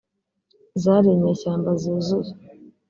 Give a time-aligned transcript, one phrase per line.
[0.83, 2.31] zari inyeshyamba zuzuye